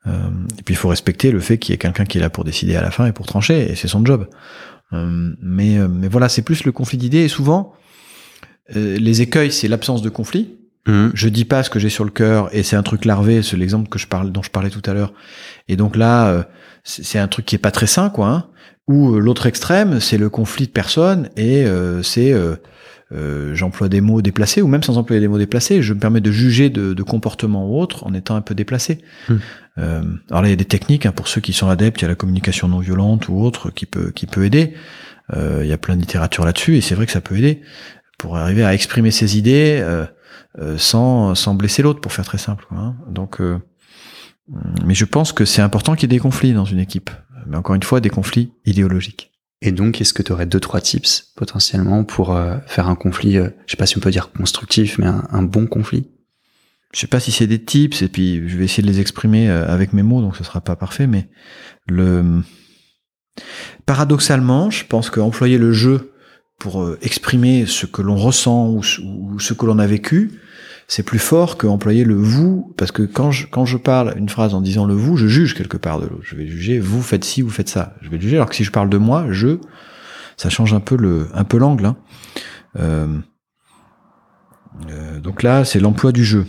euh, 0.07 0.30
et 0.59 0.62
puis, 0.62 0.75
il 0.75 0.76
faut 0.76 0.88
respecter 0.88 1.30
le 1.30 1.40
fait 1.40 1.59
qu'il 1.59 1.73
y 1.73 1.75
ait 1.75 1.78
quelqu'un 1.78 2.04
qui 2.04 2.19
est 2.19 2.21
là 2.21 2.30
pour 2.30 2.45
décider 2.45 2.76
à 2.76 2.83
la 2.83 2.90
fin 2.90 3.07
et 3.07 3.12
pour 3.12 3.26
trancher, 3.26 3.71
et 3.71 3.76
c'est 3.76 3.88
son 3.88 4.04
job. 4.04 4.28
Euh, 4.92 5.35
mais, 5.40 5.78
euh, 5.78 5.88
mais 5.88 6.09
voilà, 6.09 6.28
c'est 6.28 6.42
plus 6.42 6.64
le 6.64 6.73
conflit 6.73 6.99
d'idées. 6.99 7.25
Et 7.25 7.28
souvent, 7.28 7.75
euh, 8.75 8.97
les 8.99 9.23
écueils, 9.23 9.52
c'est 9.52 9.69
l'absence 9.69 10.02
de 10.02 10.09
conflit. 10.09 10.57
Mmh. 10.87 11.09
Je 11.15 11.29
dis 11.29 11.45
pas 11.45 11.63
ce 11.63 11.71
que 11.71 11.79
j'ai 11.79 11.91
sur 11.91 12.05
le 12.05 12.11
cœur, 12.11 12.49
et 12.55 12.63
c'est 12.63 12.77
un 12.77 12.83
truc 12.83 13.05
larvé, 13.05 13.43
c'est 13.43 13.57
l'exemple 13.57 13.89
que 13.89 13.99
je 13.99 14.07
parle, 14.07 14.33
dont 14.33 14.43
je 14.43 14.51
parlais 14.51 14.71
tout 14.71 14.83
à 14.87 14.95
l'heure. 14.95 15.13
Et 15.69 15.77
donc 15.77 15.97
là, 15.97 16.47
c'est 16.85 17.19
un 17.19 17.29
truc 17.29 17.47
qui 17.47 17.55
est 17.55 17.59
pas 17.59 17.71
très 17.71 17.87
sain, 17.87 18.11
quoi. 18.11 18.29
Hein. 18.29 18.47
Ou 18.89 19.15
euh, 19.15 19.21
l'autre 19.21 19.47
extrême, 19.47 20.01
c'est 20.01 20.19
le 20.19 20.29
conflit 20.29 20.67
de 20.67 20.73
personnes 20.73 21.29
et 21.37 21.65
euh, 21.65 22.03
c'est 22.03 22.33
euh, 22.33 23.55
j'emploie 23.55 23.89
des 23.89 24.01
mots 24.01 24.23
déplacés 24.23 24.63
ou 24.63 24.69
même 24.69 24.83
sans 24.83 24.99
employer 24.99 25.21
des 25.21 25.29
mots 25.29 25.39
déplacés, 25.39 25.83
je 25.83 25.95
me 25.95 26.01
permets 26.01 26.21
de 26.21 26.33
juger 26.33 26.71
de, 26.71 26.93
de 26.93 27.03
comportements 27.03 27.69
ou 27.69 27.81
autres 27.81 28.05
en 28.07 28.15
étant 28.15 28.37
un 28.37 28.41
peu 28.41 28.55
déplacé. 28.55 28.99
Hmm. 29.29 29.37
alors 30.29 30.43
là, 30.43 30.49
il 30.49 30.51
y 30.51 30.53
a 30.53 30.57
des 30.57 30.65
techniques 30.65 31.07
hein, 31.07 31.13
pour 31.13 31.29
ceux 31.29 31.41
qui 31.41 31.53
sont 31.53 31.69
adeptes, 31.69 32.01
il 32.01 32.03
y 32.03 32.05
a 32.07 32.09
la 32.09 32.15
communication 32.15 32.69
non 32.69 32.81
violente 32.81 33.29
ou 33.29 33.41
autre 33.41 33.71
qui 33.71 33.87
peut 33.87 34.11
qui 34.11 34.27
peut 34.27 34.45
aider. 34.45 34.75
il 35.33 35.67
y 35.67 35.73
a 35.73 35.79
plein 35.79 35.95
de 35.95 36.01
littérature 36.01 36.45
là-dessus 36.45 36.77
et 36.77 36.81
c'est 36.81 36.95
vrai 36.95 37.07
que 37.07 37.13
ça 37.13 37.21
peut 37.21 37.37
aider. 37.37 37.63
pour 38.19 38.37
arriver 38.37 38.65
à 38.65 38.75
exprimer 38.75 39.13
ses 39.13 39.39
idées 39.39 39.85
sans, 40.76 41.35
sans 41.35 41.54
blesser 41.54 41.83
l'autre, 41.83 42.00
pour 42.00 42.12
faire 42.12 42.25
très 42.25 42.38
simple. 42.38 42.66
Quoi, 42.69 42.78
hein. 42.78 42.97
Donc, 43.09 43.40
mais 44.85 44.95
je 44.95 45.04
pense 45.04 45.33
que 45.33 45.45
c'est 45.45 45.62
important 45.62 45.95
qu'il 45.95 46.02
y 46.02 46.14
ait 46.14 46.16
des 46.16 46.21
conflits 46.21 46.52
dans 46.52 46.64
une 46.64 46.80
équipe. 46.80 47.11
Mais 47.47 47.57
encore 47.57 47.75
une 47.75 47.83
fois, 47.83 48.00
des 48.00 48.11
conflits 48.11 48.52
idéologiques. 48.66 49.33
Et 49.62 49.73
donc, 49.73 50.00
est-ce 50.00 50.12
que 50.12 50.23
tu 50.23 50.33
aurais 50.33 50.47
deux, 50.47 50.61
trois 50.61 50.80
tips 50.80 51.33
potentiellement 51.37 52.04
pour 52.04 52.38
faire 52.66 52.88
un 52.88 52.97
conflit, 52.97 53.35
je 53.35 53.50
sais 53.66 53.76
pas 53.76 53.87
si 53.87 53.97
on 53.97 54.00
peut 54.00 54.11
dire 54.11 54.33
constructif, 54.33 54.99
mais 54.99 55.07
un 55.07 55.42
bon 55.42 55.66
conflit? 55.66 56.07
Je 56.92 56.99
sais 56.99 57.07
pas 57.07 57.21
si 57.21 57.30
c'est 57.30 57.47
des 57.47 57.62
tips 57.62 58.02
et 58.02 58.09
puis 58.09 58.49
je 58.49 58.57
vais 58.57 58.64
essayer 58.64 58.83
de 58.83 58.88
les 58.88 59.00
exprimer 59.00 59.49
euh, 59.49 59.69
avec 59.69 59.92
mes 59.92 60.02
mots 60.02 60.21
donc 60.21 60.37
ce 60.37 60.42
sera 60.42 60.61
pas 60.61 60.75
parfait 60.75 61.07
mais 61.07 61.28
le 61.87 62.42
paradoxalement 63.87 64.71
je 64.71 64.85
pense 64.85 65.09
qu'employer 65.09 65.57
le 65.57 65.73
jeu 65.73 66.10
pour 66.61 66.83
euh, 66.83 66.99
exprimer 67.02 67.67
ce 67.67 67.87
que 67.87 68.02
l'on 68.02 68.14
ressent 68.14 68.69
ou, 68.71 68.83
ce 69.40 69.52
que 69.52 69.67
l'on 69.67 69.81
a 69.81 69.87
vécu 69.87 70.40
c'est 70.87 71.02
plus 71.02 71.19
fort 71.19 71.57
qu'employer 71.57 72.05
le 72.05 72.14
vous 72.14 72.73
parce 72.76 72.93
que 72.93 73.02
quand 73.02 73.33
je 73.33 73.47
quand 73.47 73.64
je 73.64 73.76
parle 73.76 74.14
une 74.17 74.29
phrase 74.29 74.55
en 74.55 74.61
disant 74.61 74.85
le 74.85 74.95
vous 74.95 75.17
je 75.17 75.26
juge 75.26 75.55
quelque 75.55 75.76
part 75.76 76.00
de 76.00 76.07
l'autre 76.07 76.23
je 76.23 76.37
vais 76.37 76.47
juger 76.47 76.79
vous 76.79 77.02
faites 77.02 77.25
ci 77.25 77.43
vous 77.43 77.50
faites 77.50 77.69
ça 77.69 77.95
je 78.02 78.09
vais 78.09 78.21
juger 78.21 78.37
alors 78.37 78.49
que 78.49 78.55
si 78.55 78.62
je 78.62 78.71
parle 78.71 78.90
de 78.90 78.99
moi 78.99 79.26
je 79.31 79.59
ça 80.37 80.50
change 80.50 80.73
un 80.73 80.81
peu 80.81 80.97
le 80.97 81.29
un 81.35 81.45
peu 81.45 81.59
l'angle 81.59 81.87
hein. 81.87 81.97
euh, 82.79 83.19
euh, 84.90 85.19
donc 85.21 85.43
là 85.43 85.64
c'est 85.64 85.81
l'emploi 85.81 86.12
du 86.12 86.25
jeu 86.25 86.47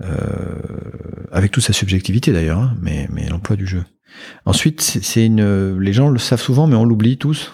euh, 0.00 1.26
avec 1.32 1.50
toute 1.50 1.64
sa 1.64 1.72
subjectivité 1.72 2.32
d'ailleurs, 2.32 2.58
hein, 2.58 2.76
mais, 2.80 3.08
mais 3.12 3.28
l'emploi 3.28 3.56
du 3.56 3.66
jeu. 3.66 3.84
Ensuite, 4.44 4.80
c'est 4.80 5.26
une, 5.26 5.78
les 5.78 5.92
gens 5.92 6.08
le 6.08 6.18
savent 6.18 6.40
souvent, 6.40 6.66
mais 6.66 6.76
on 6.76 6.84
l'oublie 6.84 7.18
tous. 7.18 7.52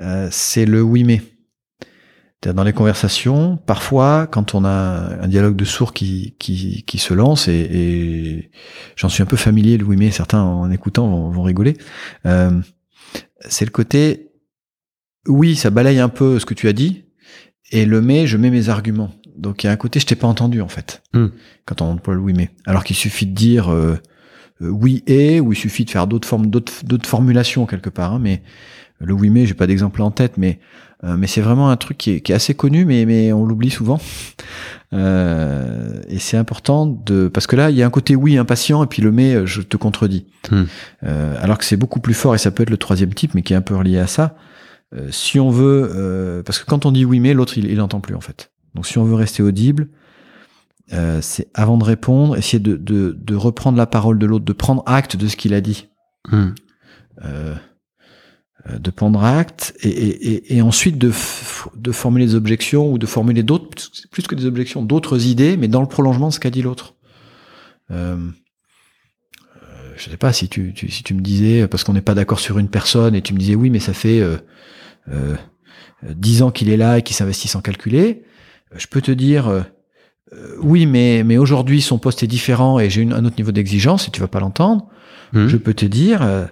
Euh, 0.00 0.28
c'est 0.30 0.66
le 0.66 0.82
oui 0.82 1.04
mais. 1.04 1.22
Dans 2.42 2.62
les 2.62 2.74
conversations, 2.74 3.56
parfois, 3.56 4.28
quand 4.28 4.54
on 4.54 4.64
a 4.64 5.16
un 5.20 5.26
dialogue 5.26 5.56
de 5.56 5.64
sourds 5.64 5.92
qui, 5.92 6.36
qui, 6.38 6.84
qui 6.86 6.98
se 6.98 7.12
lance, 7.12 7.48
et, 7.48 7.54
et 7.54 8.50
j'en 8.94 9.08
suis 9.08 9.20
un 9.20 9.26
peu 9.26 9.36
familier, 9.36 9.78
le 9.78 9.84
oui 9.84 9.96
mais, 9.96 10.12
certains 10.12 10.42
en 10.42 10.70
écoutant 10.70 11.08
vont, 11.08 11.30
vont 11.30 11.42
rigoler, 11.42 11.76
euh, 12.24 12.60
c'est 13.48 13.64
le 13.64 13.72
côté 13.72 14.30
oui, 15.26 15.56
ça 15.56 15.70
balaye 15.70 15.98
un 15.98 16.08
peu 16.08 16.38
ce 16.38 16.46
que 16.46 16.54
tu 16.54 16.68
as 16.68 16.72
dit, 16.72 17.04
et 17.72 17.84
le 17.84 18.00
mais, 18.00 18.26
je 18.26 18.36
mets 18.36 18.50
mes 18.50 18.68
arguments. 18.68 19.10
Donc 19.36 19.64
il 19.64 19.66
y 19.66 19.70
a 19.70 19.72
un 19.72 19.76
côté 19.76 20.00
je 20.00 20.06
t'ai 20.06 20.14
pas 20.14 20.26
entendu 20.26 20.62
en 20.62 20.68
fait 20.68 21.02
hmm. 21.12 21.26
quand 21.66 21.82
on 21.82 21.92
emploie 21.92 22.14
le 22.14 22.20
oui 22.20 22.32
mais. 22.32 22.50
Alors 22.64 22.84
qu'il 22.84 22.96
suffit 22.96 23.26
de 23.26 23.34
dire 23.34 23.70
euh, 23.70 23.98
euh, 24.62 24.68
oui 24.68 25.02
et 25.06 25.40
ou 25.40 25.52
il 25.52 25.56
suffit 25.56 25.84
de 25.84 25.90
faire 25.90 26.06
d'autres 26.06 26.26
formes 26.26 26.46
d'autres 26.46 26.84
d'autres 26.84 27.08
formulations 27.08 27.66
quelque 27.66 27.90
part. 27.90 28.14
Hein, 28.14 28.18
mais 28.18 28.42
le 29.00 29.12
oui 29.12 29.30
mais 29.30 29.46
j'ai 29.46 29.54
pas 29.54 29.66
d'exemple 29.66 30.02
en 30.02 30.10
tête 30.10 30.34
mais 30.36 30.58
euh, 31.04 31.16
mais 31.18 31.26
c'est 31.26 31.42
vraiment 31.42 31.68
un 31.68 31.76
truc 31.76 31.98
qui 31.98 32.12
est, 32.12 32.20
qui 32.20 32.32
est, 32.32 32.34
assez 32.34 32.54
connu 32.54 32.84
mais 32.84 33.04
mais 33.04 33.32
on 33.32 33.44
l'oublie 33.44 33.70
souvent. 33.70 34.00
et 34.92 36.18
c'est 36.18 36.36
important 36.38 36.86
de 36.86 37.28
parce 37.28 37.46
que 37.46 37.56
là 37.56 37.70
il 37.70 37.76
y 37.76 37.82
a 37.82 37.86
un 37.86 37.90
côté 37.90 38.16
oui 38.16 38.38
impatient 38.38 38.82
et 38.82 38.86
puis 38.86 39.02
le 39.02 39.12
mais 39.12 39.46
je 39.46 39.60
te 39.60 39.76
contredis. 39.76 40.26
Hmm. 40.50 40.64
alors 41.02 41.58
que 41.58 41.64
c'est 41.64 41.76
beaucoup 41.76 42.00
plus 42.00 42.14
fort 42.14 42.34
et 42.34 42.38
ça 42.38 42.50
peut 42.50 42.62
être 42.62 42.70
le 42.70 42.78
troisième 42.78 43.12
type 43.12 43.34
mais 43.34 43.42
qui 43.42 43.52
est 43.52 43.56
un 43.56 43.62
peu 43.62 43.76
relié 43.76 43.98
à 43.98 44.06
ça. 44.06 44.36
si 45.10 45.38
on 45.38 45.50
veut, 45.50 46.42
parce 46.46 46.58
que 46.58 46.64
quand 46.64 46.86
on 46.86 46.92
dit 46.92 47.04
oui 47.04 47.20
mais 47.20 47.34
l'autre 47.34 47.58
il, 47.58 47.70
il 47.70 47.80
entend 47.80 48.00
plus 48.00 48.14
en 48.14 48.20
fait. 48.20 48.50
Donc 48.74 48.86
si 48.86 48.96
on 48.96 49.04
veut 49.04 49.16
rester 49.16 49.42
audible, 49.42 49.88
euh, 50.92 51.18
c'est 51.20 51.48
avant 51.54 51.78
de 51.78 51.84
répondre, 51.84 52.36
essayer 52.36 52.60
de, 52.60 52.76
de, 52.76 53.34
reprendre 53.34 53.76
la 53.76 53.86
parole 53.86 54.18
de 54.18 54.26
l'autre, 54.26 54.44
de 54.44 54.52
prendre 54.52 54.82
acte 54.86 55.16
de 55.16 55.26
ce 55.26 55.36
qu'il 55.36 55.52
a 55.54 55.60
dit. 55.60 55.88
Hmm. 56.30 56.50
Euh, 57.24 57.24
euh, 57.24 57.54
de 58.68 58.90
prendre 58.90 59.22
acte 59.22 59.74
et, 59.82 60.60
ensuite 60.60 60.98
de, 60.98 61.12
de 61.76 61.92
formuler 61.92 62.26
des 62.26 62.34
objections 62.34 62.90
ou 62.90 62.98
de 62.98 63.06
formuler 63.06 63.42
d'autres, 63.42 63.90
plus 64.10 64.26
que 64.26 64.34
des 64.34 64.46
objections, 64.46 64.82
d'autres 64.82 65.26
idées, 65.26 65.56
mais 65.56 65.68
dans 65.68 65.80
le 65.80 65.86
prolongement 65.86 66.28
de 66.28 66.32
ce 66.32 66.40
qu'a 66.40 66.50
dit 66.50 66.62
l'autre. 66.62 66.94
Euh, 67.92 68.16
je 69.96 70.10
sais 70.10 70.16
pas 70.16 70.32
si 70.32 70.48
tu, 70.48 70.74
si 70.76 71.02
tu 71.04 71.14
me 71.14 71.20
disais 71.20 71.68
parce 71.68 71.84
qu'on 71.84 71.92
n'est 71.92 72.00
pas 72.00 72.14
d'accord 72.14 72.40
sur 72.40 72.58
une 72.58 72.68
personne 72.68 73.14
et 73.14 73.22
tu 73.22 73.32
me 73.34 73.38
disais 73.38 73.54
oui 73.54 73.70
mais 73.70 73.78
ça 73.78 73.94
fait 73.94 74.20
dix 76.02 76.42
ans 76.42 76.50
qu'il 76.50 76.68
est 76.68 76.76
là 76.76 76.98
et 76.98 77.02
qu'il 77.02 77.16
s'investit 77.16 77.48
sans 77.48 77.60
calculer 77.60 78.24
je 78.74 78.86
peux 78.86 79.00
te 79.00 79.10
dire 79.10 79.48
euh, 79.48 79.62
euh, 80.32 80.56
oui, 80.60 80.86
mais, 80.86 81.22
mais 81.24 81.38
aujourd'hui 81.38 81.80
son 81.80 81.98
poste 81.98 82.22
est 82.22 82.26
différent 82.26 82.78
et 82.78 82.90
j'ai 82.90 83.02
un 83.02 83.24
autre 83.24 83.36
niveau 83.38 83.52
d'exigence 83.52 84.08
et 84.08 84.10
tu 84.10 84.20
vas 84.20 84.28
pas 84.28 84.40
l'entendre. 84.40 84.88
Mmh. 85.32 85.46
Je 85.46 85.56
peux 85.56 85.74
te 85.74 85.86
dire, 85.86 86.48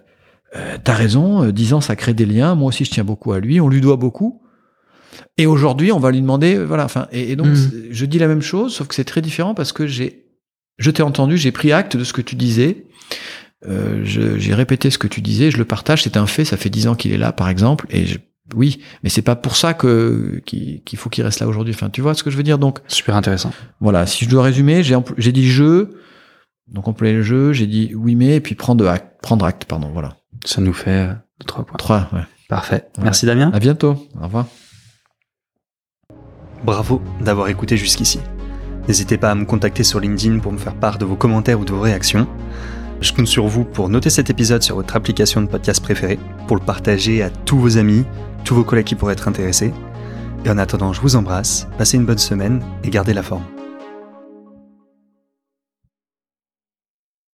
euh, 0.55 0.59
euh 0.59 0.79
t'as 0.83 0.95
raison, 0.95 1.51
dix 1.51 1.73
ans 1.73 1.81
ça 1.81 1.97
crée 1.97 2.15
des 2.15 2.27
liens. 2.27 2.55
Moi 2.55 2.69
aussi 2.69 2.85
je 2.85 2.91
tiens 2.91 3.05
beaucoup 3.05 3.33
à 3.33 3.41
lui, 3.41 3.61
on 3.61 3.69
lui 3.69 3.81
doit 3.81 3.97
beaucoup. 3.97 4.43
Et 5.37 5.47
aujourd'hui 5.47 5.93
on 5.93 5.99
va 5.99 6.11
lui 6.11 6.21
demander, 6.21 6.57
voilà. 6.57 6.85
Enfin, 6.85 7.07
et, 7.13 7.37
donc 7.37 7.47
mmh. 7.47 7.71
je 7.91 8.07
dis 8.07 8.19
la 8.19 8.29
même 8.29 8.43
chose, 8.43 8.75
sauf 8.75 8.89
que 8.89 8.95
c'est 8.95 9.05
très 9.05 9.21
différent 9.21 9.55
parce 9.55 9.73
que 9.73 9.87
j'ai, 9.87 10.27
je 10.79 10.91
t'ai 10.91 11.03
entendu, 11.03 11.37
j'ai 11.37 11.53
pris 11.53 11.73
acte 11.73 11.97
de 11.97 12.05
ce 12.05 12.13
que 12.13 12.23
tu 12.23 12.37
disais. 12.37 12.87
Euh, 13.67 14.03
j'ai 14.05 14.55
répété 14.55 14.91
ce 14.91 14.99
que 14.99 15.07
tu 15.07 15.23
disais, 15.23 15.51
je 15.51 15.57
le 15.57 15.65
partage, 15.65 16.03
c'est 16.03 16.19
un 16.19 16.27
fait, 16.27 16.45
ça 16.45 16.57
fait 16.57 16.69
dix 16.69 16.87
ans 16.87 16.95
qu'il 16.95 17.13
est 17.13 17.19
là, 17.19 17.33
par 17.33 17.49
exemple, 17.49 17.87
et 17.89 18.05
je, 18.05 18.19
oui, 18.55 18.81
mais 19.03 19.09
c'est 19.09 19.23
pas 19.23 19.37
pour 19.37 19.57
ça 19.57 19.73
que 19.73 20.43
qu'il 20.45 20.99
faut 20.99 21.09
qu'il 21.09 21.25
reste 21.25 21.41
là 21.41 21.49
aujourd'hui. 21.49 21.73
Enfin, 21.75 21.89
tu 21.89 22.03
vois 22.03 22.15
ce 22.15 22.23
que 22.23 22.31
je 22.31 22.37
veux 22.37 22.43
dire? 22.43 22.59
Donc. 22.59 22.81
Super 22.89 23.17
intéressant. 23.17 23.53
Voilà, 23.81 24.07
si 24.07 24.27
je 24.27 24.31
dois 24.31 24.43
résumer, 24.43 24.83
j'ai 24.83 24.97
j'ai 25.17 25.33
dit 25.33 25.49
je, 25.49 25.89
donc 26.69 26.87
employer 26.87 27.15
le 27.15 27.23
jeu, 27.23 27.53
j'ai 27.53 27.67
dit 27.67 27.93
oui 27.95 28.15
mais 28.17 28.37
et 28.37 28.41
puis 28.41 28.55
prendre 28.55 28.87
acte, 28.87 29.23
prendre 29.23 29.47
acte, 29.47 29.65
pardon, 29.65 29.91
voilà. 29.93 30.17
Ça 30.45 30.61
nous 30.61 30.73
fait 30.73 31.09
euh, 31.09 31.15
trois 31.47 31.65
points. 31.65 31.77
Trois, 31.77 32.09
ouais. 32.13 32.25
Parfait. 32.49 32.87
Merci 33.03 33.27
Damien. 33.27 33.51
À 33.53 33.59
bientôt. 33.59 33.97
Au 34.21 34.25
revoir. 34.25 34.47
Bravo 36.63 37.03
d'avoir 37.21 37.49
écouté 37.49 37.77
jusqu'ici. 37.77 38.21
N'hésitez 38.87 39.17
pas 39.17 39.31
à 39.31 39.35
me 39.35 39.45
contacter 39.45 39.83
sur 39.83 40.01
LinkedIn 40.01 40.39
pour 40.41 40.53
me 40.53 40.59
faire 40.59 40.75
part 40.75 40.99
de 40.99 41.05
vos 41.05 41.17
commentaires 41.17 41.61
ou 41.61 41.65
de 41.65 41.73
vos 41.73 41.81
réactions. 41.81 42.27
Je 43.01 43.13
compte 43.13 43.27
sur 43.27 43.47
vous 43.47 43.65
pour 43.65 43.89
noter 43.89 44.11
cet 44.11 44.31
épisode 44.31 44.63
sur 44.63 44.77
votre 44.77 44.97
application 44.97 45.43
de 45.43 45.47
podcast 45.47 45.83
préférée, 45.83 46.19
pour 46.47 46.57
le 46.57 46.63
partager 46.63 47.23
à 47.23 47.31
tous 47.31 47.59
vos 47.59 47.77
amis, 47.77 48.05
tous 48.45 48.55
vos 48.55 48.65
collègues 48.65 48.87
qui 48.87 48.95
pourraient 48.95 49.15
être 49.15 49.29
intéressés. 49.29 49.73
Et 50.45 50.51
en 50.51 50.59
attendant, 50.59 50.93
je 50.93 51.01
vous 51.01 51.17
embrasse, 51.17 51.67
passez 51.79 51.97
une 51.97 52.07
bonne 52.07 52.19
semaine 52.19 52.63
et 52.83 52.91
gardez 52.91 53.15
la 53.15 53.23
forme. 53.23 53.45